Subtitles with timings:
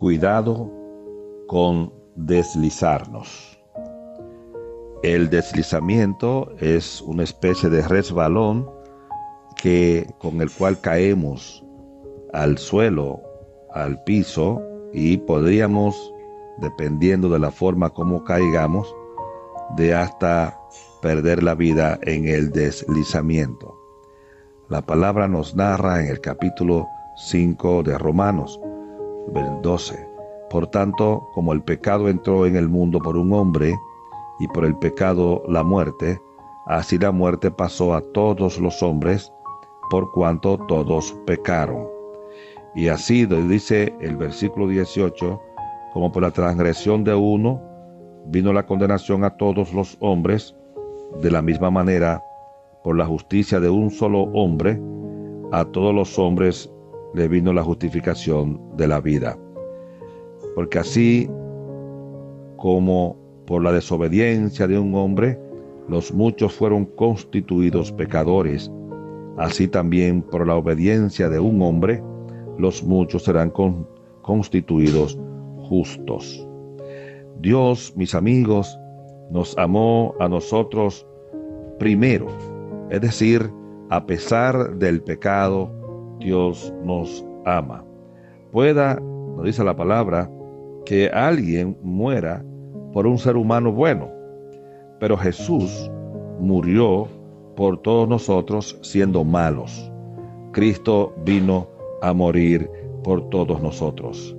[0.00, 0.72] Cuidado
[1.46, 3.60] con deslizarnos.
[5.02, 8.66] El deslizamiento es una especie de resbalón
[9.60, 11.62] que, con el cual caemos
[12.32, 13.20] al suelo,
[13.74, 14.62] al piso,
[14.94, 16.14] y podríamos,
[16.62, 18.96] dependiendo de la forma como caigamos,
[19.76, 20.58] de hasta
[21.02, 23.78] perder la vida en el deslizamiento.
[24.70, 28.58] La palabra nos narra en el capítulo 5 de Romanos,
[29.62, 30.08] 12.
[30.48, 33.74] Por tanto, como el pecado entró en el mundo por un hombre,
[34.40, 36.20] y por el pecado la muerte,
[36.66, 39.30] así la muerte pasó a todos los hombres,
[39.90, 41.86] por cuanto todos pecaron.
[42.74, 45.40] Y así dice el versículo 18,
[45.92, 47.60] como por la transgresión de uno
[48.26, 50.56] vino la condenación a todos los hombres,
[51.20, 52.22] de la misma manera,
[52.82, 54.80] por la justicia de un solo hombre,
[55.52, 56.72] a todos los hombres
[57.14, 59.38] le vino la justificación de la vida.
[60.54, 61.28] Porque así
[62.56, 65.38] como por la desobediencia de un hombre,
[65.88, 68.70] los muchos fueron constituidos pecadores,
[69.38, 72.02] así también por la obediencia de un hombre,
[72.58, 73.52] los muchos serán
[74.22, 75.18] constituidos
[75.56, 76.46] justos.
[77.40, 78.78] Dios, mis amigos,
[79.30, 81.06] nos amó a nosotros
[81.78, 82.26] primero,
[82.90, 83.50] es decir,
[83.88, 85.72] a pesar del pecado,
[86.20, 87.84] Dios nos ama.
[88.52, 88.96] Pueda,
[89.36, 90.30] nos dice la palabra,
[90.84, 92.44] que alguien muera
[92.92, 94.08] por un ser humano bueno,
[94.98, 95.90] pero Jesús
[96.38, 97.08] murió
[97.56, 99.90] por todos nosotros siendo malos.
[100.52, 101.68] Cristo vino
[102.02, 102.70] a morir
[103.02, 104.36] por todos nosotros.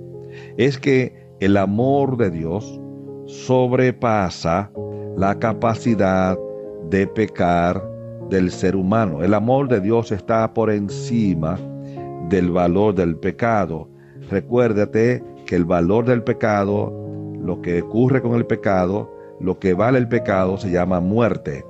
[0.56, 2.80] Es que el amor de Dios
[3.26, 4.70] sobrepasa
[5.16, 6.38] la capacidad
[6.90, 7.82] de pecar
[8.28, 9.22] del ser humano.
[9.22, 11.58] El amor de Dios está por encima
[12.32, 13.88] del valor del pecado.
[14.30, 16.90] Recuérdate que el valor del pecado,
[17.38, 21.62] lo que ocurre con el pecado, lo que vale el pecado se llama muerte.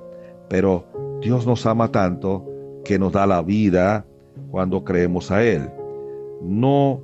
[0.49, 0.85] Pero
[1.21, 2.47] Dios nos ama tanto
[2.85, 4.05] que nos da la vida
[4.53, 5.69] cuando creemos a Él.
[6.41, 7.03] No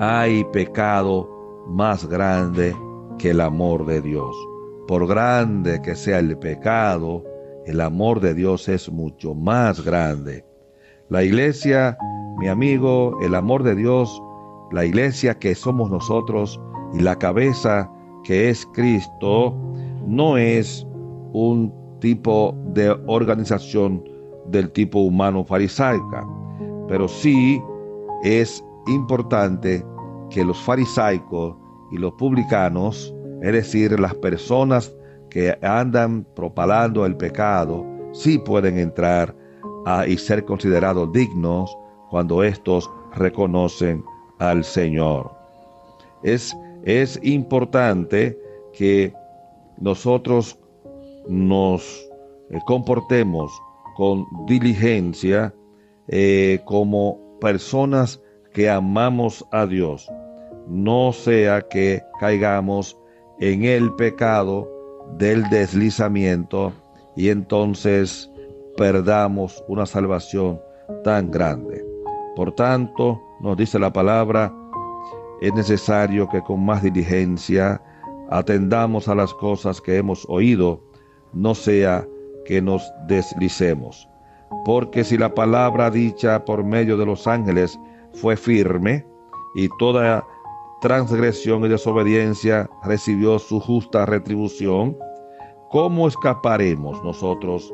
[0.00, 1.30] hay pecado
[1.68, 2.74] más grande
[3.18, 4.34] que el amor de Dios.
[4.88, 7.22] Por grande que sea el pecado,
[7.66, 10.44] el amor de Dios es mucho más grande.
[11.08, 11.96] La iglesia,
[12.38, 14.22] mi amigo, el amor de Dios,
[14.70, 16.60] la iglesia que somos nosotros
[16.92, 17.90] y la cabeza
[18.24, 19.56] que es Cristo,
[20.06, 20.86] no es
[21.32, 24.04] un tipo de organización
[24.48, 26.26] del tipo humano farisaica,
[26.88, 27.60] pero sí
[28.22, 29.84] es importante
[30.30, 31.56] que los farisaicos
[31.92, 34.94] y los publicanos, es decir, las personas
[35.30, 39.34] que andan propalando el pecado, sí pueden entrar
[39.86, 41.76] a, y ser considerados dignos
[42.10, 44.04] cuando estos reconocen
[44.38, 45.30] al Señor.
[46.22, 48.38] Es, es importante
[48.72, 49.12] que
[49.78, 50.58] nosotros
[51.28, 51.82] nos
[52.50, 53.50] eh, comportemos
[53.96, 55.54] con diligencia
[56.08, 58.20] eh, como personas
[58.52, 60.08] que amamos a Dios
[60.66, 62.96] no sea que caigamos
[63.38, 64.68] en el pecado
[65.16, 66.72] del deslizamiento
[67.14, 68.30] y entonces
[68.76, 70.60] perdamos una salvación
[71.04, 71.85] tan grande.
[72.36, 74.54] Por tanto, nos dice la palabra,
[75.40, 77.82] es necesario que con más diligencia
[78.30, 80.80] atendamos a las cosas que hemos oído,
[81.32, 82.06] no sea
[82.44, 84.08] que nos deslicemos.
[84.64, 87.78] Porque si la palabra dicha por medio de los ángeles
[88.12, 89.04] fue firme,
[89.56, 90.22] y toda
[90.82, 94.94] transgresión y desobediencia recibió su justa retribución,
[95.70, 97.72] ¿cómo escaparemos nosotros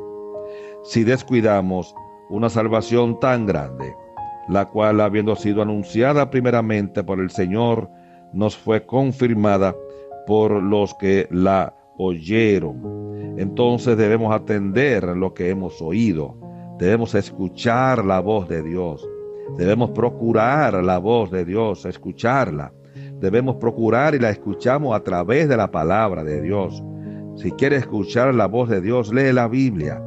[0.83, 1.93] si descuidamos
[2.29, 3.95] una salvación tan grande,
[4.47, 7.89] la cual habiendo sido anunciada primeramente por el Señor,
[8.33, 9.75] nos fue confirmada
[10.25, 13.35] por los que la oyeron?
[13.37, 16.35] Entonces debemos atender lo que hemos oído,
[16.77, 19.07] debemos escuchar la voz de Dios,
[19.57, 22.73] debemos procurar la voz de Dios, escucharla
[23.23, 26.83] debemos procurar y la escuchamos a través de la palabra de Dios.
[27.37, 30.03] Si quieres escuchar la voz de Dios, lee la Biblia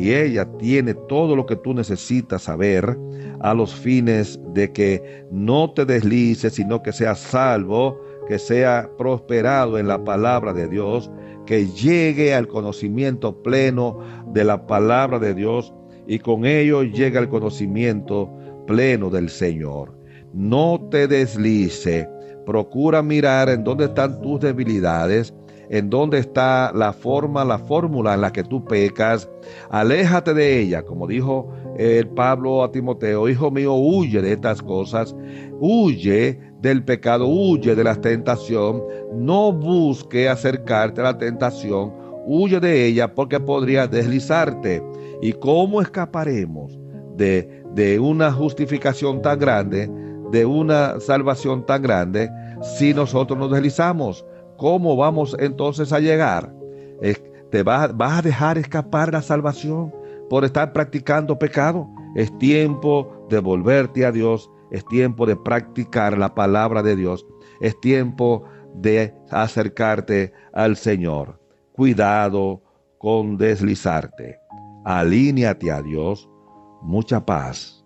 [0.00, 2.96] y ella tiene todo lo que tú necesitas saber
[3.40, 9.78] a los fines de que no te deslices, sino que seas salvo, que sea prosperado
[9.78, 11.10] en la palabra de Dios,
[11.44, 13.98] que llegue al conocimiento pleno
[14.32, 15.74] de la palabra de Dios
[16.06, 18.30] y con ello llegue al conocimiento
[18.66, 19.94] pleno del Señor.
[20.32, 22.08] No te deslice
[22.50, 25.32] Procura mirar en dónde están tus debilidades,
[25.70, 29.30] en dónde está la forma, la fórmula en la que tú pecas.
[29.70, 35.14] Aléjate de ella, como dijo el Pablo a Timoteo, hijo mío, huye de estas cosas,
[35.60, 38.82] huye del pecado, huye de la tentación,
[39.14, 41.94] no busque acercarte a la tentación,
[42.26, 44.82] huye de ella porque podría deslizarte.
[45.22, 46.78] ¿Y cómo escaparemos
[47.16, 49.88] de, de una justificación tan grande,
[50.32, 52.28] de una salvación tan grande,
[52.76, 54.24] si nosotros nos deslizamos?
[54.60, 56.54] ¿Cómo vamos entonces a llegar?
[57.50, 59.90] ¿Te vas, vas a dejar escapar la salvación
[60.28, 61.88] por estar practicando pecado?
[62.14, 67.26] Es tiempo de volverte a Dios, es tiempo de practicar la palabra de Dios,
[67.62, 71.40] es tiempo de acercarte al Señor.
[71.72, 72.62] Cuidado
[72.98, 74.38] con deslizarte.
[74.84, 76.28] Alíneate a Dios.
[76.82, 77.79] Mucha paz.